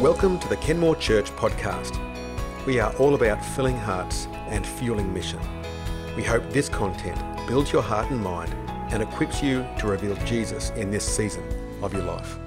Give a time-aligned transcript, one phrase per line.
[0.00, 2.00] Welcome to the Kenmore Church podcast.
[2.66, 5.38] We are all about filling hearts and fueling mission.
[6.16, 8.54] We hope this content builds your heart and mind
[8.90, 11.44] and equips you to reveal Jesus in this season
[11.82, 12.38] of your life.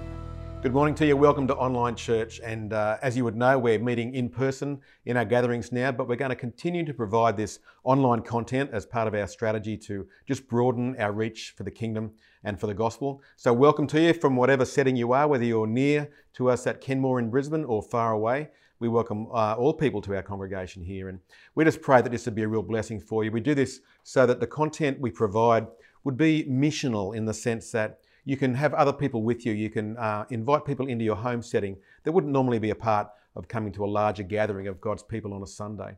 [0.65, 1.15] Good morning to you.
[1.15, 2.41] Welcome to Online Church.
[2.43, 6.07] And uh, as you would know, we're meeting in person in our gatherings now, but
[6.07, 10.07] we're going to continue to provide this online content as part of our strategy to
[10.27, 12.13] just broaden our reach for the kingdom
[12.43, 13.21] and for the gospel.
[13.35, 16.81] So, welcome to you from whatever setting you are, whether you're near to us at
[16.81, 18.49] Kenmore in Brisbane or far away.
[18.79, 21.09] We welcome uh, all people to our congregation here.
[21.09, 21.19] And
[21.53, 23.31] we just pray that this would be a real blessing for you.
[23.31, 25.67] We do this so that the content we provide
[26.03, 29.53] would be missional in the sense that you can have other people with you.
[29.53, 33.07] You can uh, invite people into your home setting that wouldn't normally be a part
[33.35, 35.95] of coming to a larger gathering of God's people on a Sunday.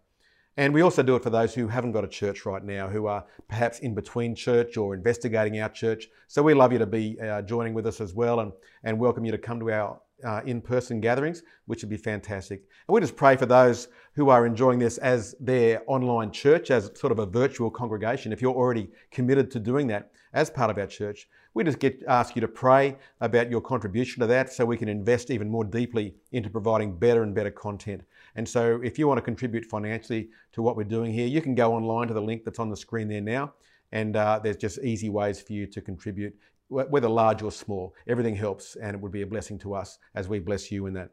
[0.60, 3.06] And we also do it for those who haven't got a church right now, who
[3.06, 6.08] are perhaps in between church or investigating our church.
[6.28, 8.52] So we love you to be uh, joining with us as well and,
[8.84, 12.64] and welcome you to come to our uh, in person gatherings, which would be fantastic.
[12.88, 16.92] And we just pray for those who are enjoying this as their online church, as
[16.96, 18.34] sort of a virtual congregation.
[18.34, 22.04] If you're already committed to doing that as part of our church, we just get
[22.08, 25.64] ask you to pray about your contribution to that so we can invest even more
[25.64, 28.04] deeply into providing better and better content.
[28.36, 31.56] And so if you want to contribute financially to what we're doing here, you can
[31.56, 33.54] go online to the link that's on the screen there now.
[33.92, 36.36] And uh, there's just easy ways for you to contribute,
[36.68, 37.96] whether large or small.
[38.08, 40.94] Everything helps, and it would be a blessing to us as we bless you in
[40.94, 41.10] that.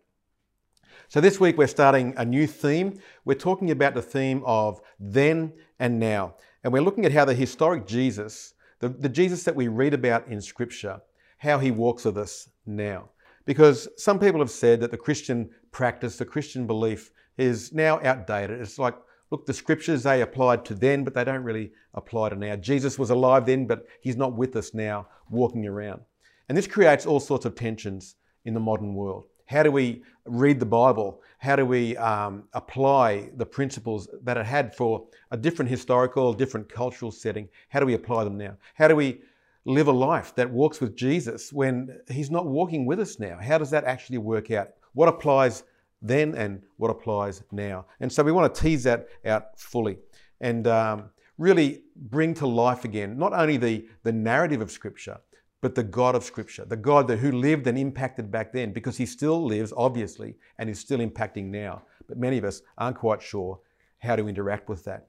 [1.08, 3.00] So, this week we're starting a new theme.
[3.24, 6.34] We're talking about the theme of then and now.
[6.62, 8.54] And we're looking at how the historic Jesus
[8.84, 11.00] the, the Jesus that we read about in Scripture,
[11.38, 13.08] how he walks with us now.
[13.46, 18.60] Because some people have said that the Christian practice, the Christian belief is now outdated.
[18.60, 18.94] It's like,
[19.30, 22.56] look, the scriptures they applied to then, but they don't really apply to now.
[22.56, 26.02] Jesus was alive then, but he's not with us now, walking around.
[26.50, 29.24] And this creates all sorts of tensions in the modern world.
[29.46, 31.22] How do we read the Bible?
[31.38, 36.68] How do we um, apply the principles that it had for a different historical, different
[36.68, 37.48] cultural setting?
[37.68, 38.56] How do we apply them now?
[38.74, 39.20] How do we
[39.66, 43.38] live a life that walks with Jesus when He's not walking with us now?
[43.40, 44.70] How does that actually work out?
[44.94, 45.64] What applies
[46.00, 47.86] then and what applies now?
[48.00, 49.98] And so we want to tease that out fully
[50.40, 55.18] and um, really bring to life again not only the, the narrative of Scripture,
[55.64, 59.06] but the God of Scripture, the God who lived and impacted back then, because he
[59.06, 61.84] still lives, obviously, and is still impacting now.
[62.06, 63.58] But many of us aren't quite sure
[64.00, 65.06] how to interact with that.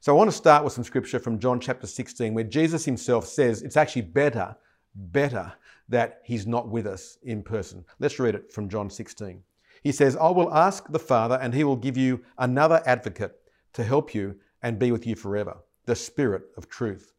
[0.00, 3.26] So I want to start with some scripture from John chapter 16, where Jesus himself
[3.26, 4.56] says it's actually better,
[4.94, 5.52] better
[5.90, 7.84] that he's not with us in person.
[7.98, 9.42] Let's read it from John 16.
[9.82, 13.36] He says, I will ask the Father, and he will give you another advocate
[13.74, 17.12] to help you and be with you forever, the Spirit of truth.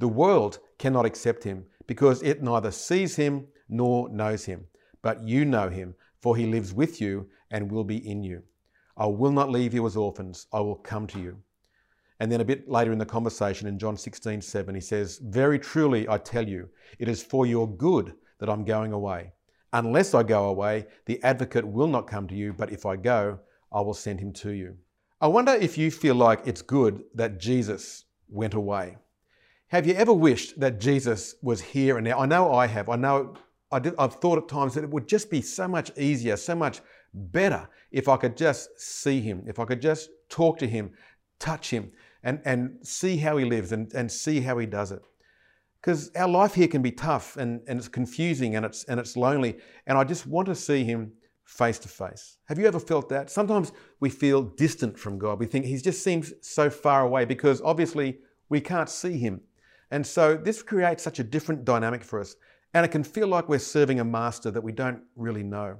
[0.00, 4.66] The world cannot accept him because it neither sees him nor knows him.
[5.02, 8.42] But you know him, for he lives with you and will be in you.
[8.96, 11.38] I will not leave you as orphans, I will come to you.
[12.20, 15.58] And then a bit later in the conversation in John 16, 7, he says, Very
[15.58, 16.68] truly I tell you,
[16.98, 19.32] it is for your good that I'm going away.
[19.72, 23.38] Unless I go away, the advocate will not come to you, but if I go,
[23.72, 24.76] I will send him to you.
[25.20, 28.96] I wonder if you feel like it's good that Jesus went away.
[29.68, 32.18] Have you ever wished that Jesus was here and now?
[32.18, 32.88] I know I have.
[32.88, 33.34] I know
[33.70, 36.80] I I've thought at times that it would just be so much easier, so much
[37.12, 40.92] better if I could just see him, if I could just talk to him,
[41.38, 41.92] touch him,
[42.22, 45.02] and, and see how he lives and, and see how he does it.
[45.80, 49.18] Because our life here can be tough and, and it's confusing and it's, and it's
[49.18, 49.58] lonely.
[49.86, 51.12] And I just want to see him
[51.44, 52.38] face to face.
[52.46, 53.30] Have you ever felt that?
[53.30, 55.38] Sometimes we feel distant from God.
[55.38, 58.18] We think he just seems so far away because obviously
[58.48, 59.42] we can't see him.
[59.90, 62.36] And so this creates such a different dynamic for us.
[62.74, 65.78] And it can feel like we're serving a master that we don't really know.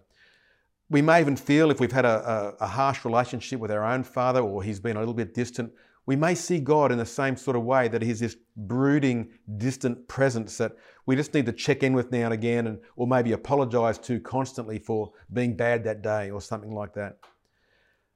[0.91, 4.03] We may even feel if we've had a, a, a, harsh relationship with our own
[4.05, 5.71] father or he's been a little bit distant,
[6.07, 10.09] we may see God in the same sort of way that he's this brooding, distant
[10.09, 10.73] presence that
[11.05, 14.19] we just need to check in with now and again and, or maybe apologize to
[14.21, 17.19] constantly for being bad that day or something like that.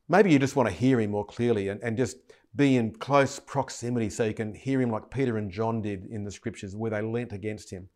[0.09, 2.17] Maybe you just want to hear him more clearly and, and just
[2.55, 6.25] be in close proximity so you can hear him like Peter and John did in
[6.25, 7.89] the scriptures where they leant against him.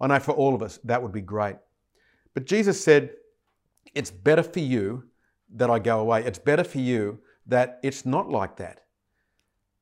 [0.00, 1.56] I know for all of us that would be great.
[2.34, 3.10] But Jesus said,
[3.94, 5.04] It's better for you
[5.54, 6.24] that I go away.
[6.24, 8.80] It's better for you that it's not like that.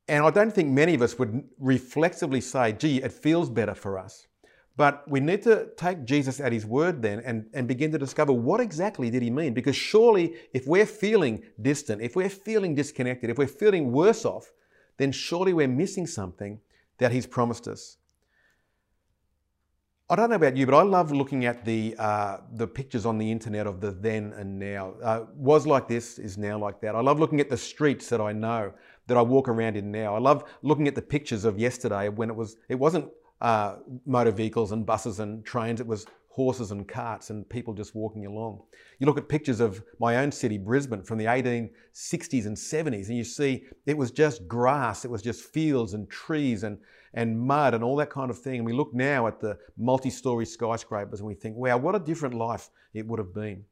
[0.09, 3.97] And I don't think many of us would reflexively say, gee, it feels better for
[3.97, 4.27] us.
[4.81, 8.33] But we need to take Jesus at his word then and, and begin to discover
[8.33, 9.53] what exactly did he mean?
[9.53, 14.51] Because surely if we're feeling distant, if we're feeling disconnected, if we're feeling worse off,
[14.97, 16.61] then surely we're missing something
[16.97, 17.99] that he's promised us.
[20.09, 23.19] I don't know about you, but I love looking at the uh, the pictures on
[23.19, 24.95] the internet of the then and now.
[25.03, 26.95] Uh, was like this, is now like that.
[26.95, 28.73] I love looking at the streets that I know
[29.09, 30.17] that I walk around in now.
[30.17, 33.77] I love looking at the pictures of yesterday when it was it wasn't uh,
[34.07, 35.81] motor vehicles and buses and trains.
[35.81, 38.63] It was horses and carts and people just walking along.
[38.99, 43.17] You look at pictures of my own city, Brisbane, from the 1860s and 70s, and
[43.17, 46.79] you see it was just grass, it was just fields and trees and,
[47.15, 48.57] and mud and all that kind of thing.
[48.57, 51.99] And we look now at the multi story skyscrapers and we think, wow, what a
[51.99, 53.65] different life it would have been.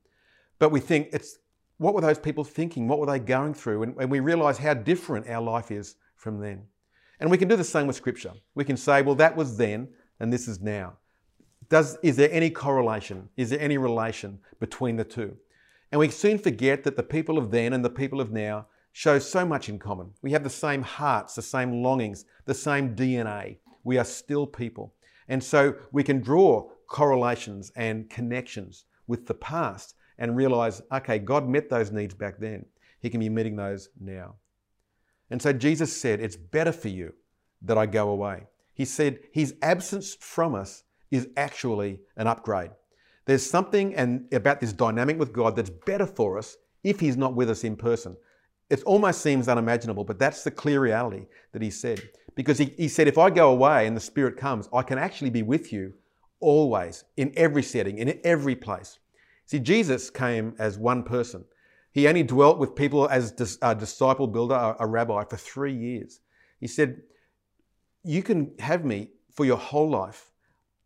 [0.58, 1.38] But we think, it's
[1.78, 2.88] what were those people thinking?
[2.88, 3.84] What were they going through?
[3.84, 6.64] And, and we realize how different our life is from then.
[7.20, 8.32] And we can do the same with Scripture.
[8.54, 9.88] We can say, well, that was then
[10.20, 10.94] and this is now.
[11.68, 13.28] Does, is there any correlation?
[13.36, 15.36] Is there any relation between the two?
[15.90, 19.18] And we soon forget that the people of then and the people of now show
[19.18, 20.10] so much in common.
[20.22, 23.58] We have the same hearts, the same longings, the same DNA.
[23.84, 24.94] We are still people.
[25.28, 31.48] And so we can draw correlations and connections with the past and realize, okay, God
[31.48, 32.64] met those needs back then.
[33.00, 34.34] He can be meeting those now.
[35.30, 37.14] And so Jesus said, It's better for you
[37.62, 38.46] that I go away.
[38.74, 42.70] He said, His absence from us is actually an upgrade.
[43.26, 47.34] There's something and about this dynamic with God that's better for us if He's not
[47.34, 48.16] with us in person.
[48.70, 52.08] It almost seems unimaginable, but that's the clear reality that He said.
[52.34, 55.30] Because He, he said, if I go away and the Spirit comes, I can actually
[55.30, 55.94] be with you
[56.40, 58.98] always, in every setting, in every place.
[59.46, 61.44] See, Jesus came as one person.
[61.98, 66.20] He only dwelt with people as a disciple builder, a rabbi, for three years.
[66.60, 67.02] He said,
[68.04, 70.30] You can have me for your whole life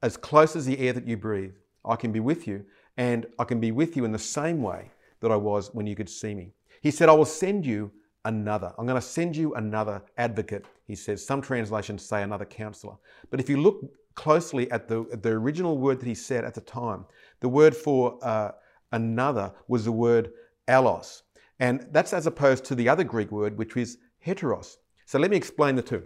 [0.03, 1.53] as close as the air that you breathe.
[1.85, 2.65] I can be with you,
[2.97, 5.95] and I can be with you in the same way that I was when you
[5.95, 6.55] could see me.
[6.81, 7.93] He said, I will send you
[8.25, 8.73] another.
[8.79, 11.23] I'm going to send you another advocate, he says.
[11.23, 12.95] Some translations say another counselor.
[13.31, 13.83] But if you look
[14.15, 17.05] closely at the, the original word that he said at the time,
[17.41, 18.53] the word for uh,
[18.93, 20.33] another was the word
[20.69, 21.23] allos.
[21.61, 24.77] And that's as opposed to the other Greek word, which is heteros.
[25.07, 26.05] So let me explain the two.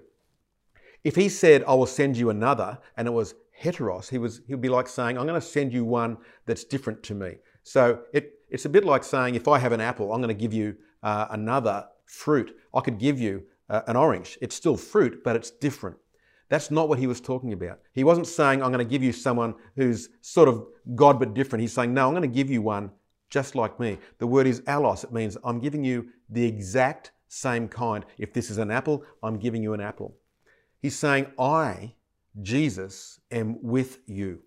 [1.05, 4.09] If he said, I will send you another, and it was heteros.
[4.09, 7.15] He was, he'd be like saying, I'm going to send you one that's different to
[7.15, 7.37] me.
[7.63, 10.41] So it, it's a bit like saying, if I have an apple, I'm going to
[10.41, 12.57] give you uh, another fruit.
[12.75, 14.39] I could give you uh, an orange.
[14.41, 15.97] It's still fruit, but it's different.
[16.49, 17.81] That's not what he was talking about.
[17.93, 20.65] He wasn't saying, I'm going to give you someone who's sort of
[20.95, 21.61] God but different.
[21.61, 22.91] He's saying, no, I'm going to give you one
[23.29, 23.99] just like me.
[24.19, 25.05] The word is allos.
[25.05, 28.05] It means I'm giving you the exact same kind.
[28.19, 30.17] If this is an apple, I'm giving you an apple.
[30.81, 31.95] He's saying, I
[32.43, 34.41] Jesus am with you.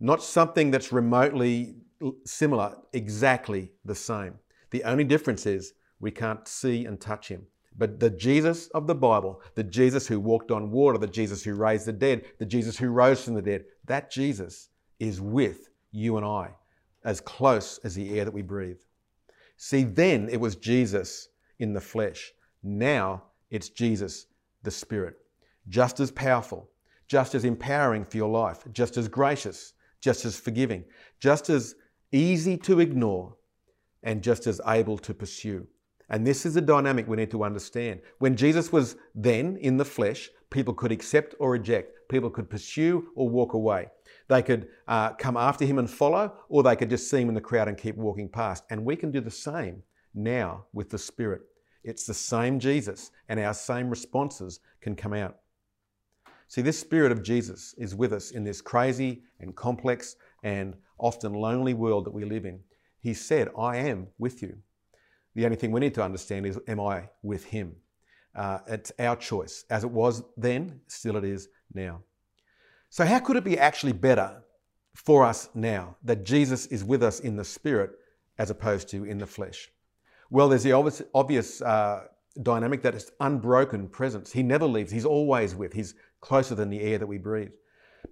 [0.00, 1.76] Not something that's remotely
[2.24, 4.34] similar, exactly the same.
[4.70, 7.46] The only difference is we can't see and touch him.
[7.78, 11.54] But the Jesus of the Bible, the Jesus who walked on water, the Jesus who
[11.54, 14.68] raised the dead, the Jesus who rose from the dead, that Jesus
[14.98, 16.50] is with you and I,
[17.04, 18.80] as close as the air that we breathe.
[19.56, 21.28] See, then it was Jesus
[21.58, 22.32] in the flesh.
[22.62, 24.26] Now it's Jesus,
[24.62, 25.16] the Spirit.
[25.68, 26.70] Just as powerful,
[27.08, 30.84] just as empowering for your life, just as gracious, just as forgiving,
[31.20, 31.74] just as
[32.10, 33.34] easy to ignore,
[34.02, 35.66] and just as able to pursue.
[36.10, 38.00] And this is a dynamic we need to understand.
[38.18, 43.08] When Jesus was then in the flesh, people could accept or reject, people could pursue
[43.14, 43.88] or walk away.
[44.32, 47.34] They could uh, come after him and follow, or they could just see him in
[47.34, 48.64] the crowd and keep walking past.
[48.70, 49.82] And we can do the same
[50.14, 51.42] now with the Spirit.
[51.84, 55.36] It's the same Jesus, and our same responses can come out.
[56.48, 61.34] See, this Spirit of Jesus is with us in this crazy and complex and often
[61.34, 62.60] lonely world that we live in.
[63.00, 64.56] He said, I am with you.
[65.34, 67.76] The only thing we need to understand is, am I with Him?
[68.34, 69.66] Uh, it's our choice.
[69.68, 72.00] As it was then, still it is now.
[72.92, 74.42] So, how could it be actually better
[74.94, 77.92] for us now that Jesus is with us in the Spirit
[78.36, 79.70] as opposed to in the flesh?
[80.28, 82.08] Well, there's the obvious, obvious uh,
[82.42, 82.84] dynamic
[83.18, 84.30] unbroken presence.
[84.30, 85.72] He never leaves, He's always with.
[85.72, 87.52] He's closer than the air that we breathe.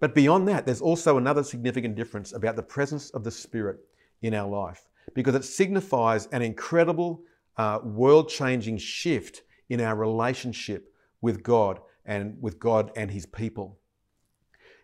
[0.01, 3.81] But beyond that, there's also another significant difference about the presence of the Spirit
[4.23, 7.21] in our life because it signifies an incredible,
[7.59, 13.80] uh, world changing shift in our relationship with God and with God and His people.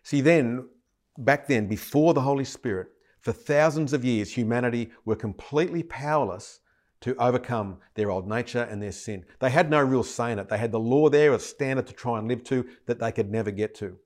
[0.07, 0.69] See, then,
[1.17, 2.87] back then, before the Holy Spirit,
[3.19, 6.61] for thousands of years, humanity were completely powerless
[7.01, 9.25] to overcome their old nature and their sin.
[9.39, 10.47] They had no real say in it.
[10.47, 13.29] They had the law there, a standard to try and live to that they could
[13.29, 13.97] never get to.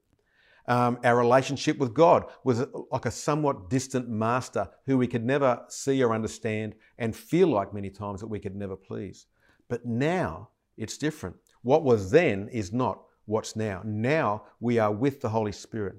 [0.67, 5.63] Um, our relationship with God was like a somewhat distant master who we could never
[5.67, 9.27] see or understand and feel like many times that we could never please.
[9.70, 11.36] But now it's different.
[11.62, 13.81] What was then is not what's now.
[13.83, 15.95] Now we are with the Holy Spirit.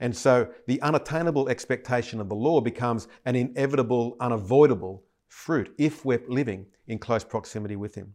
[0.00, 6.22] And so the unattainable expectation of the law becomes an inevitable, unavoidable fruit if we're
[6.28, 8.14] living in close proximity with Him.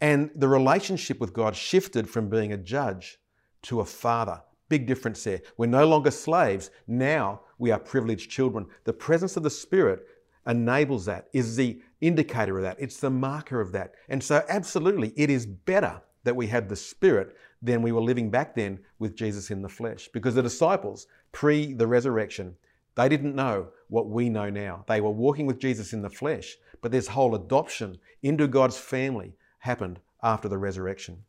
[0.00, 3.18] And the relationship with God shifted from being a judge
[3.62, 4.42] to a father.
[4.68, 5.40] Big difference there.
[5.56, 6.70] We're no longer slaves.
[6.86, 8.66] Now we are privileged children.
[8.84, 10.06] The presence of the Spirit
[10.46, 12.76] enables that, is the indicator of that.
[12.78, 13.94] It's the marker of that.
[14.08, 17.36] And so, absolutely, it is better that we have the Spirit
[17.66, 20.08] than we were living back then with Jesus in the flesh.
[20.12, 22.56] Because the disciples, pre the resurrection,
[22.94, 24.84] they didn't know what we know now.
[24.88, 29.34] They were walking with Jesus in the flesh, but this whole adoption into God's family
[29.58, 31.22] happened after the resurrection.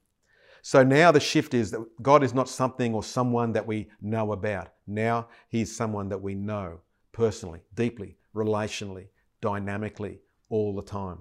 [0.61, 4.31] So now the shift is that God is not something or someone that we know
[4.31, 4.69] about.
[4.85, 9.07] Now He's someone that we know personally, deeply, relationally,
[9.41, 11.19] dynamically, all the time.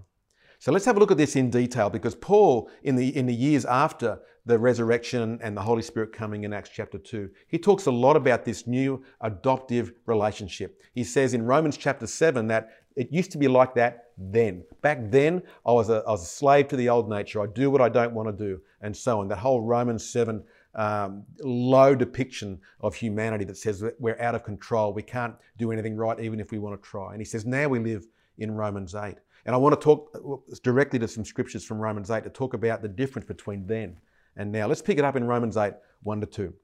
[0.58, 3.34] So let's have a look at this in detail because Paul, in the, in the
[3.34, 7.86] years after the resurrection and the Holy Spirit coming in Acts chapter 2, he talks
[7.86, 10.80] a lot about this new adoptive relationship.
[10.94, 14.64] He says in Romans chapter 7 that it used to be like that then.
[14.80, 17.42] Back then, I was a, I was a slave to the old nature.
[17.42, 19.28] I do what I don't want to do, and so on.
[19.28, 20.42] That whole Romans 7
[20.76, 24.92] um, low depiction of humanity that says that we're out of control.
[24.92, 27.12] We can't do anything right, even if we want to try.
[27.12, 28.06] And he says, now we live
[28.38, 29.16] in Romans 8.
[29.46, 30.14] And I want to talk
[30.62, 33.96] directly to some scriptures from Romans 8 to talk about the difference between then
[34.36, 34.66] and now.
[34.66, 36.54] Let's pick it up in Romans 8 1 to 2.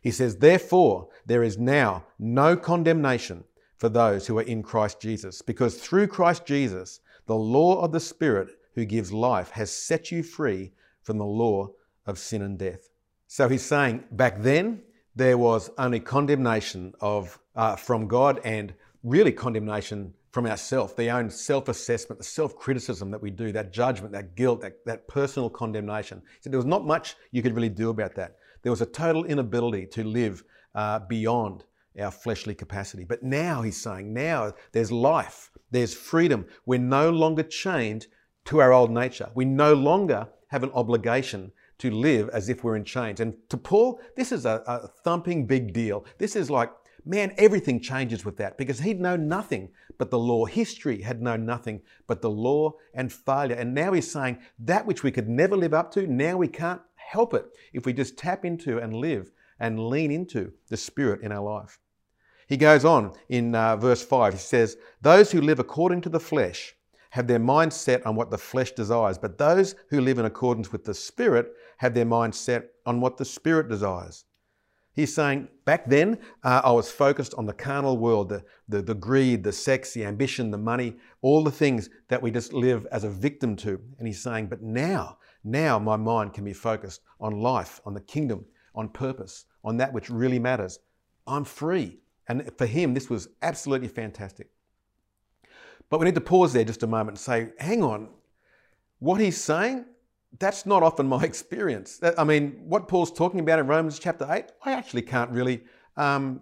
[0.00, 3.44] He says, Therefore, there is now no condemnation
[3.76, 8.00] for those who are in Christ Jesus, because through Christ Jesus, the law of the
[8.00, 10.72] Spirit who gives life has set you free
[11.02, 11.70] from the law
[12.06, 12.90] of sin and death.
[13.26, 14.82] So he's saying back then
[15.14, 18.72] there was only condemnation of uh, from God and
[19.02, 23.72] really condemnation from ourselves, the own self assessment, the self criticism that we do, that
[23.72, 26.22] judgment, that guilt, that, that personal condemnation.
[26.40, 28.36] So there was not much you could really do about that.
[28.62, 30.44] There was a total inability to live
[30.74, 31.64] uh, beyond
[32.00, 33.04] our fleshly capacity.
[33.04, 36.46] But now, he's saying, now there's life, there's freedom.
[36.66, 38.06] We're no longer chained
[38.46, 39.30] to our old nature.
[39.34, 43.20] We no longer have an obligation to live as if we're in chains.
[43.20, 46.04] And to Paul, this is a, a thumping big deal.
[46.18, 46.70] This is like
[47.08, 50.44] Man, everything changes with that because he'd known nothing but the law.
[50.44, 53.56] History had known nothing but the law and failure.
[53.56, 56.82] And now he's saying that which we could never live up to, now we can't
[56.96, 61.32] help it if we just tap into and live and lean into the Spirit in
[61.32, 61.80] our life.
[62.46, 66.20] He goes on in uh, verse 5, he says, Those who live according to the
[66.20, 66.74] flesh
[67.08, 70.72] have their mind set on what the flesh desires, but those who live in accordance
[70.72, 74.26] with the Spirit have their mind set on what the Spirit desires.
[74.98, 78.96] He's saying, back then, uh, I was focused on the carnal world, the, the, the
[78.96, 83.04] greed, the sex, the ambition, the money, all the things that we just live as
[83.04, 83.80] a victim to.
[83.98, 88.00] And he's saying, but now, now my mind can be focused on life, on the
[88.00, 90.80] kingdom, on purpose, on that which really matters.
[91.28, 92.00] I'm free.
[92.26, 94.50] And for him, this was absolutely fantastic.
[95.90, 98.08] But we need to pause there just a moment and say, hang on,
[98.98, 99.84] what he's saying
[100.38, 102.00] that's not often my experience.
[102.16, 105.62] I mean, what Paul's talking about in Romans chapter 8, I actually can't really
[105.96, 106.40] um,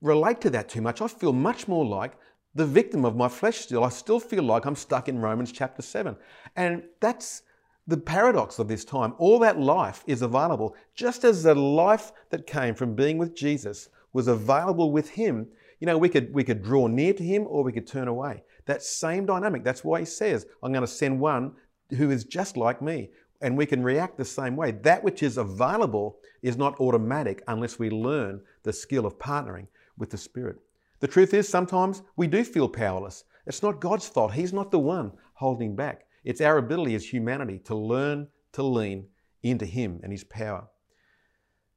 [0.00, 1.00] relate to that too much.
[1.00, 2.12] I feel much more like
[2.54, 3.84] the victim of my flesh still.
[3.84, 6.16] I still feel like I'm stuck in Romans chapter 7.
[6.56, 7.42] And that's
[7.86, 9.14] the paradox of this time.
[9.18, 13.88] All that life is available, just as the life that came from being with Jesus
[14.12, 15.48] was available with Him.
[15.80, 18.44] You know, we could, we could draw near to Him or we could turn away.
[18.66, 19.64] That same dynamic.
[19.64, 21.52] That's why He says, I'm going to send one
[21.96, 23.10] who is just like me
[23.42, 24.70] and we can react the same way.
[24.70, 29.66] That which is available is not automatic unless we learn the skill of partnering
[29.98, 30.56] with the Spirit.
[31.00, 33.24] The truth is, sometimes we do feel powerless.
[33.46, 34.32] It's not God's fault.
[34.32, 36.06] He's not the one holding back.
[36.24, 39.08] It's our ability as humanity to learn to lean
[39.42, 40.68] into Him and His power.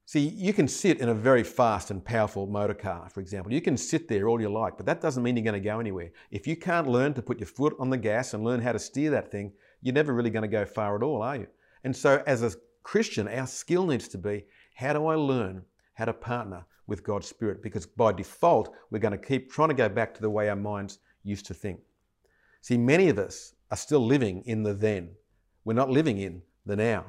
[0.08, 3.52] See, you can sit in a very fast and powerful motor car, for example.
[3.52, 5.80] You can sit there all you like, but that doesn't mean you're going to go
[5.80, 6.12] anywhere.
[6.30, 8.78] If you can't learn to put your foot on the gas and learn how to
[8.78, 9.54] steer that thing,
[9.86, 11.48] you're never really going to go far at all, are you?
[11.84, 12.52] And so, as a
[12.82, 15.62] Christian, our skill needs to be how do I learn
[15.94, 17.62] how to partner with God's Spirit?
[17.62, 20.56] Because by default, we're going to keep trying to go back to the way our
[20.56, 21.82] minds used to think.
[22.62, 25.12] See, many of us are still living in the then.
[25.66, 27.06] We're not living in the now.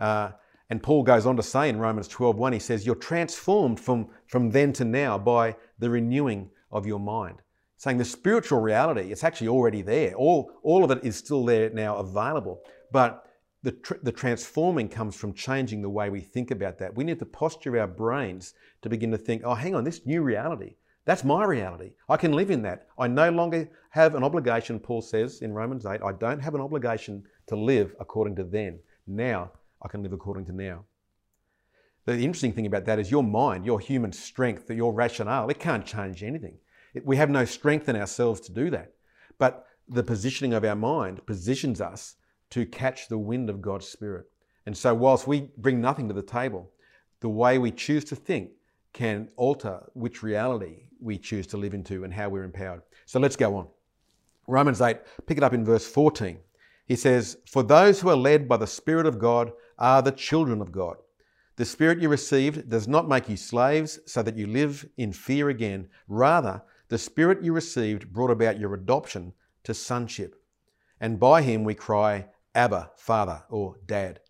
[0.00, 0.30] Uh,
[0.70, 4.48] and Paul goes on to say in Romans 12:1, he says, You're transformed from, from
[4.50, 7.42] then to now by the renewing of your mind.
[7.76, 10.14] Saying the spiritual reality, it's actually already there.
[10.14, 12.62] All, all of it is still there now available.
[12.92, 13.24] But
[13.62, 16.94] the, tr- the transforming comes from changing the way we think about that.
[16.94, 20.22] We need to posture our brains to begin to think, oh, hang on, this new
[20.22, 20.76] reality,
[21.06, 21.92] that's my reality.
[22.08, 22.86] I can live in that.
[22.98, 26.60] I no longer have an obligation, Paul says in Romans 8, I don't have an
[26.60, 28.78] obligation to live according to then.
[29.06, 29.52] Now
[29.82, 30.84] I can live according to now.
[32.06, 35.86] The interesting thing about that is your mind, your human strength, your rationale, it can't
[35.86, 36.58] change anything.
[37.02, 38.92] We have no strength in ourselves to do that.
[39.38, 42.16] But the positioning of our mind positions us
[42.50, 44.26] to catch the wind of God's Spirit.
[44.66, 46.70] And so, whilst we bring nothing to the table,
[47.20, 48.50] the way we choose to think
[48.92, 52.82] can alter which reality we choose to live into and how we're empowered.
[53.06, 53.66] So, let's go on.
[54.46, 56.38] Romans 8, pick it up in verse 14.
[56.86, 60.60] He says, For those who are led by the Spirit of God are the children
[60.60, 60.96] of God.
[61.56, 65.48] The Spirit you received does not make you slaves so that you live in fear
[65.48, 65.88] again.
[66.08, 69.32] Rather, the Spirit you received brought about your adoption
[69.64, 70.36] to sonship.
[71.00, 74.20] And by him we cry, Abba, Father, or Dad.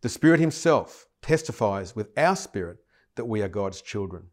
[0.00, 2.78] The Spirit Himself testifies with our spirit
[3.16, 4.24] that we are God's children.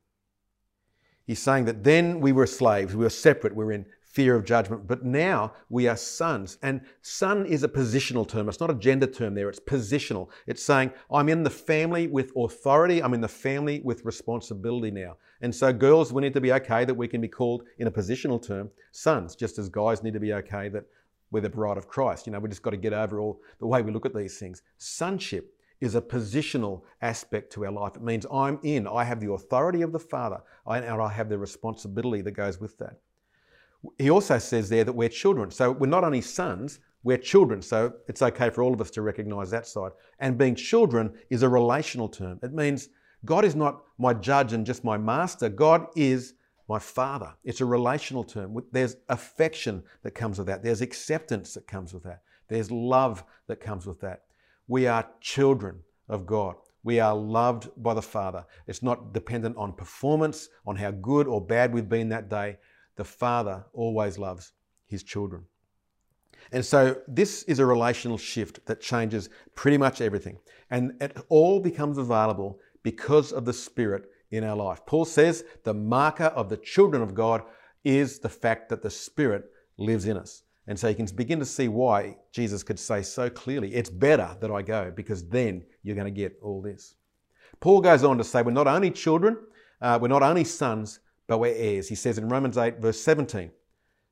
[1.25, 4.45] He's saying that then we were slaves, we were separate, we were in fear of
[4.45, 4.87] judgment.
[4.87, 6.57] But now we are sons.
[6.63, 8.47] And son is a positional term.
[8.47, 10.29] It's not a gender term there, it's positional.
[10.47, 15.17] It's saying, I'm in the family with authority, I'm in the family with responsibility now.
[15.41, 17.91] And so, girls, we need to be okay that we can be called, in a
[17.91, 20.85] positional term, sons, just as guys need to be okay that
[21.31, 22.25] we're the bride of Christ.
[22.25, 24.39] You know, we just got to get over all the way we look at these
[24.39, 24.61] things.
[24.77, 27.97] Sonship is a positional aspect to our life.
[27.97, 31.37] It means I'm in, I have the authority of the Father, and I have the
[31.37, 32.99] responsibility that goes with that
[33.97, 35.51] he also says there that we're children.
[35.51, 37.61] So we're not only sons, we're children.
[37.61, 39.91] So it's okay for all of us to recognize that side.
[40.19, 42.39] And being children is a relational term.
[42.43, 42.89] It means
[43.25, 45.49] God is not my judge and just my master.
[45.49, 46.33] God is
[46.67, 47.33] my father.
[47.43, 48.57] It's a relational term.
[48.71, 50.63] There's affection that comes with that.
[50.63, 52.21] There's acceptance that comes with that.
[52.47, 54.23] There's love that comes with that.
[54.67, 56.55] We are children of God.
[56.83, 58.45] We are loved by the Father.
[58.67, 62.57] It's not dependent on performance, on how good or bad we've been that day
[62.95, 64.53] the Father always loves
[64.87, 65.45] his children.
[66.51, 70.37] And so this is a relational shift that changes pretty much everything.
[70.69, 74.85] And it all becomes available because of the Spirit in our life.
[74.85, 77.43] Paul says the marker of the children of God
[77.83, 79.45] is the fact that the Spirit
[79.77, 80.43] lives in us.
[80.67, 84.35] And so you can begin to see why Jesus could say so clearly, it's better
[84.41, 86.95] that I go because then you're going to get all this.
[87.59, 89.37] Paul goes on to say we're not only children,
[89.81, 91.89] uh, we're not only sons, but we're heirs.
[91.89, 93.51] He says in Romans 8, verse 17,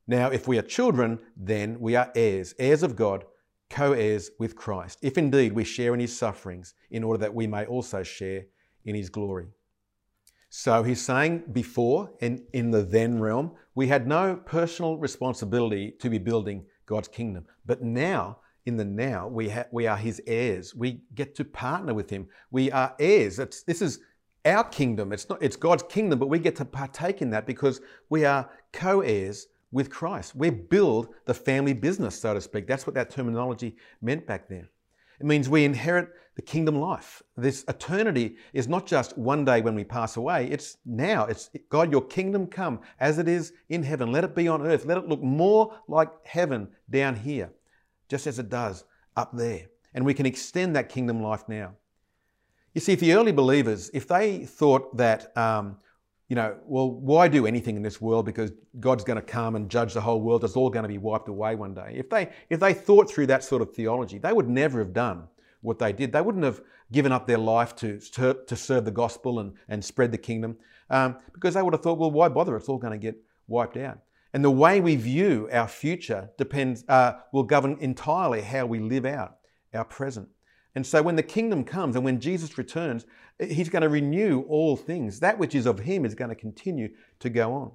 [0.07, 3.25] Now, if we are children, then we are heirs, heirs of God,
[3.69, 7.47] co heirs with Christ, if indeed we share in his sufferings, in order that we
[7.47, 8.45] may also share
[8.85, 9.47] in his glory.
[10.49, 16.09] So he's saying before, in, in the then realm, we had no personal responsibility to
[16.11, 17.47] be building God's kingdom.
[17.65, 20.75] But now, in the now, we, ha- we are his heirs.
[20.75, 22.27] We get to partner with him.
[22.51, 23.39] We are heirs.
[23.39, 23.99] It's, this is
[24.45, 25.13] our kingdom.
[25.13, 28.49] It's not it's God's kingdom, but we get to partake in that because we are
[28.71, 30.35] co-heirs with Christ.
[30.35, 32.67] We build the family business, so to speak.
[32.67, 34.67] That's what that terminology meant back then.
[35.19, 37.21] It means we inherit the kingdom life.
[37.37, 41.25] This eternity is not just one day when we pass away, it's now.
[41.25, 44.11] It's God, your kingdom come as it is in heaven.
[44.11, 44.85] Let it be on earth.
[44.85, 47.51] Let it look more like heaven down here,
[48.09, 48.83] just as it does
[49.15, 49.67] up there.
[49.93, 51.75] And we can extend that kingdom life now.
[52.73, 55.77] You see, if the early believers, if they thought that, um,
[56.27, 59.69] you know, well, why do anything in this world because God's going to come and
[59.69, 61.93] judge the whole world, it's all going to be wiped away one day.
[61.95, 65.27] If they, if they thought through that sort of theology, they would never have done
[65.61, 66.11] what they did.
[66.11, 69.83] They wouldn't have given up their life to, to, to serve the gospel and, and
[69.83, 70.57] spread the kingdom
[70.89, 72.55] um, because they would have thought, well, why bother?
[72.55, 73.15] It's all going to get
[73.47, 73.99] wiped out.
[74.33, 79.05] And the way we view our future depends, uh, will govern entirely how we live
[79.05, 79.37] out
[79.73, 80.27] our present.
[80.75, 83.05] And so when the kingdom comes and when Jesus returns,
[83.39, 85.19] he's going to renew all things.
[85.19, 87.71] That which is of him is going to continue to go on.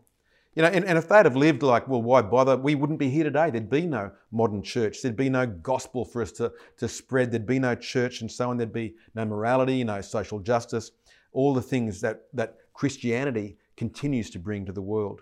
[0.54, 2.56] You know, and, and if they'd have lived like, well, why bother?
[2.56, 3.50] We wouldn't be here today.
[3.50, 5.02] There'd be no modern church.
[5.02, 7.30] There'd be no gospel for us to, to spread.
[7.30, 8.56] There'd be no church and so on.
[8.56, 10.90] There'd be no morality, no social justice,
[11.32, 15.20] all the things that, that Christianity continues to bring to the world.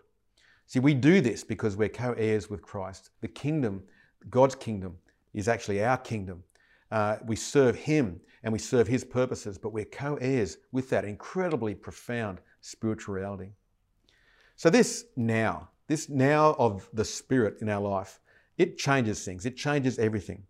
[0.66, 3.10] See, we do this because we're co heirs with Christ.
[3.20, 3.82] The kingdom,
[4.30, 4.96] God's kingdom,
[5.34, 6.44] is actually our kingdom.
[6.90, 11.04] Uh, we serve Him and we serve His purposes, but we're co heirs with that
[11.04, 13.50] incredibly profound spiritual reality.
[14.56, 18.20] So, this now, this now of the Spirit in our life,
[18.58, 20.42] it changes things, it changes everything.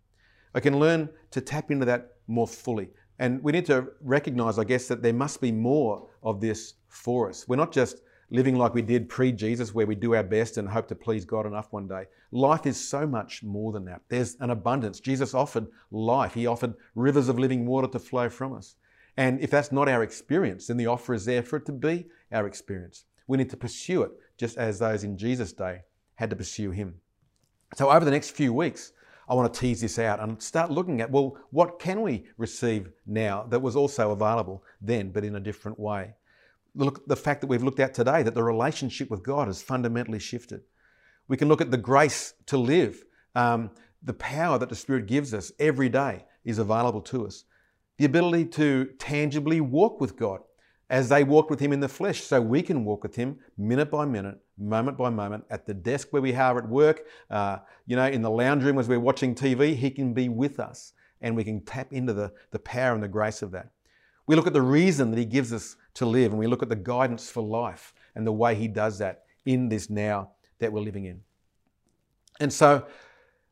[0.55, 2.89] I can learn to tap into that more fully.
[3.19, 7.29] And we need to recognize, I guess, that there must be more of this for
[7.29, 7.47] us.
[7.47, 10.67] We're not just living like we did pre Jesus, where we do our best and
[10.67, 12.05] hope to please God enough one day.
[12.31, 14.01] Life is so much more than that.
[14.09, 14.99] There's an abundance.
[14.99, 18.75] Jesus offered life, He offered rivers of living water to flow from us.
[19.17, 22.05] And if that's not our experience, then the offer is there for it to be
[22.31, 23.05] our experience.
[23.27, 25.81] We need to pursue it, just as those in Jesus' day
[26.15, 26.95] had to pursue Him.
[27.75, 28.93] So, over the next few weeks,
[29.29, 32.89] I want to tease this out and start looking at, well, what can we receive
[33.05, 36.13] now that was also available then, but in a different way?
[36.77, 40.19] Look, the fact that we've looked at today, that the relationship with God has fundamentally
[40.19, 40.61] shifted.
[41.27, 43.03] We can look at the grace to live,
[43.35, 43.71] um,
[44.03, 47.45] the power that the Spirit gives us every day is available to us.
[47.97, 50.41] The ability to tangibly walk with God
[50.89, 53.91] as they walked with Him in the flesh, so we can walk with Him minute
[53.91, 57.95] by minute, moment by moment, at the desk where we are at work, uh, you
[57.95, 61.35] know, in the lounge room as we're watching TV, He can be with us and
[61.35, 63.71] we can tap into the, the power and the grace of that.
[64.27, 66.69] We look at the reason that He gives us to live and we look at
[66.69, 70.81] the guidance for life and the way He does that in this now that we're
[70.81, 71.21] living in.
[72.39, 72.85] And so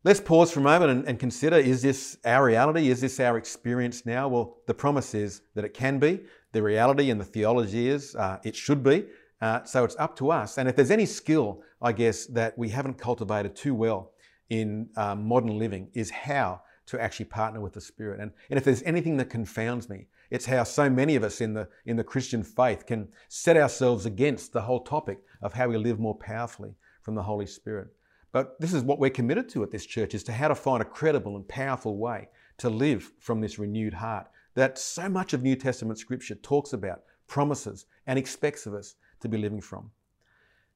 [0.03, 2.89] let's pause for a moment and, and, consider is this our reality?
[2.89, 4.27] Is this our experience now?
[4.27, 6.21] Well, the promise is that it can be.
[6.51, 9.05] The reality and the theology is uh, it should be.
[9.41, 10.57] Uh, so it's up to us.
[10.57, 14.13] And if there's any skill, I guess, that we haven't cultivated too well
[14.49, 18.19] in um, modern living, is how to actually partner with the Spirit.
[18.19, 21.53] And, and if there's anything that confounds me, it's how so many of us in
[21.53, 25.77] the, in the Christian faith can set ourselves against the whole topic of how we
[25.77, 27.87] live more powerfully from the Holy Spirit.
[28.31, 30.81] But this is what we're committed to at this church is to how to find
[30.81, 35.43] a credible and powerful way to live from this renewed heart that so much of
[35.43, 39.89] New Testament scripture talks about, promises, and expects of us to be living from.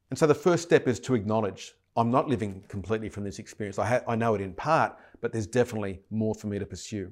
[0.09, 3.79] And so the first step is to acknowledge I'm not living completely from this experience.
[3.79, 7.11] I, ha- I know it in part, but there's definitely more for me to pursue.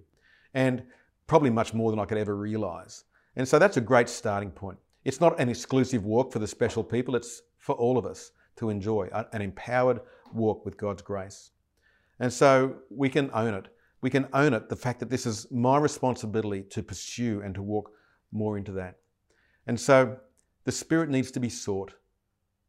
[0.54, 0.84] And
[1.28, 3.04] probably much more than I could ever realize.
[3.36, 4.78] And so that's a great starting point.
[5.06, 8.70] It's not an exclusive walk for the special people, it's for all of us to
[8.70, 10.02] enjoy an empowered
[10.34, 11.52] walk with God's grace.
[12.20, 13.68] And so we can own it.
[14.02, 17.62] We can own it, the fact that this is my responsibility to pursue and to
[17.62, 17.92] walk
[18.32, 18.98] more into that.
[19.68, 20.18] And so
[20.64, 21.94] the Spirit needs to be sought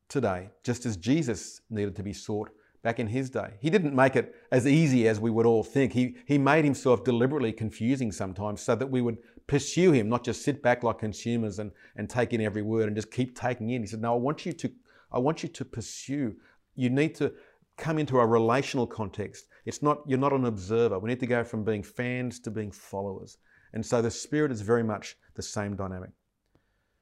[0.09, 2.51] today, just as Jesus needed to be sought
[2.82, 3.54] back in his day.
[3.60, 5.92] He didn't make it as easy as we would all think.
[5.92, 10.42] He, he made himself deliberately confusing sometimes so that we would pursue him, not just
[10.42, 13.82] sit back like consumers and, and take in every word and just keep taking in.
[13.82, 14.70] He said, No, I want you to
[15.10, 16.36] I want you to pursue.
[16.76, 17.32] You need to
[17.76, 19.46] come into a relational context.
[19.64, 20.98] It's not, you're not an observer.
[20.98, 23.38] We need to go from being fans to being followers.
[23.72, 26.10] And so the Spirit is very much the same dynamic.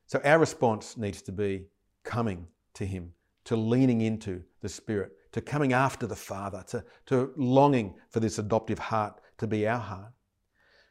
[0.06, 1.66] So our response needs to be
[2.04, 3.12] coming to Him,
[3.44, 8.38] to leaning into the Spirit, to coming after the Father, to, to longing for this
[8.38, 10.10] adoptive heart to be our heart.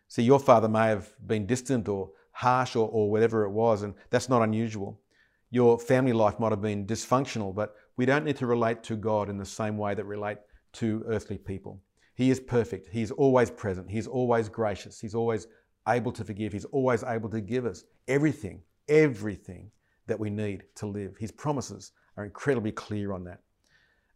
[0.07, 3.95] See, your father may have been distant or harsh or, or whatever it was, and
[4.11, 5.01] that's not unusual.
[5.49, 9.31] Your family life might have been dysfunctional, but we don't need to relate to God
[9.31, 10.37] in the same way that relate
[10.73, 11.81] to earthly people.
[12.13, 12.89] He is perfect.
[12.91, 13.89] He is always present.
[13.89, 14.99] He's always gracious.
[14.99, 15.47] He's always
[15.87, 16.53] able to forgive.
[16.53, 19.71] He's always able to give us everything, everything
[20.05, 21.17] that we need to live.
[21.17, 23.39] His promises are incredibly clear on that.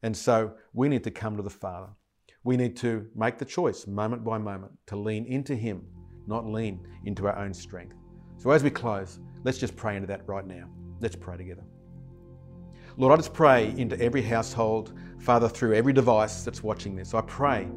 [0.04, 1.90] And so we need to come to the Father.
[2.44, 5.86] We need to make the choice moment by moment to lean into Him,
[6.28, 7.96] not lean into our own strength.
[8.38, 10.70] So as we close, let's just pray into that right now.
[11.02, 11.64] Let's pray together.
[12.98, 17.14] Lord, I just pray into every household, Father, through every device that's watching this.
[17.14, 17.68] I pray,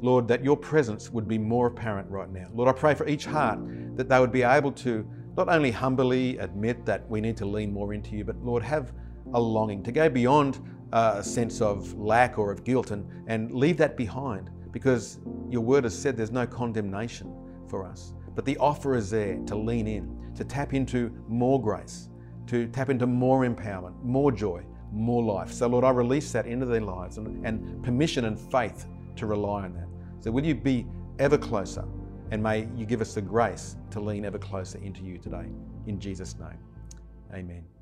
[0.00, 2.46] Lord, that your presence would be more apparent right now.
[2.52, 3.58] Lord, I pray for each heart
[3.96, 7.72] that they would be able to not only humbly admit that we need to lean
[7.72, 8.92] more into you, but Lord, have
[9.34, 10.60] a longing to go beyond
[10.92, 15.84] a sense of lack or of guilt and, and leave that behind because your word
[15.84, 17.34] has said there's no condemnation
[17.68, 18.12] for us.
[18.34, 22.08] But the offer is there to lean in, to tap into more grace,
[22.46, 25.52] to tap into more empowerment, more joy, more life.
[25.52, 29.64] So, Lord, I release that into their lives and, and permission and faith to rely
[29.64, 29.88] on that.
[30.20, 30.86] So, will you be
[31.18, 31.84] ever closer?
[32.30, 35.46] And may you give us the grace to lean ever closer into you today.
[35.86, 36.58] In Jesus' name,
[37.32, 37.77] amen.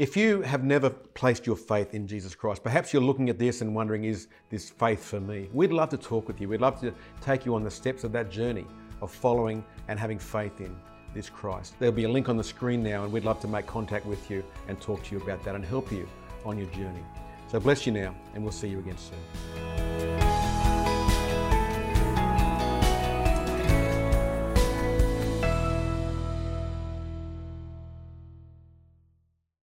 [0.00, 3.60] If you have never placed your faith in Jesus Christ, perhaps you're looking at this
[3.60, 5.50] and wondering, is this faith for me?
[5.52, 6.48] We'd love to talk with you.
[6.48, 8.64] We'd love to take you on the steps of that journey
[9.02, 10.74] of following and having faith in
[11.12, 11.74] this Christ.
[11.78, 14.30] There'll be a link on the screen now, and we'd love to make contact with
[14.30, 16.08] you and talk to you about that and help you
[16.46, 17.04] on your journey.
[17.48, 19.69] So bless you now, and we'll see you again soon.